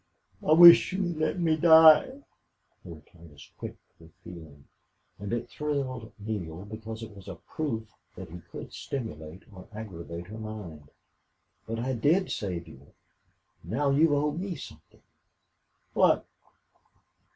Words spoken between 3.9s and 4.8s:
with feeling,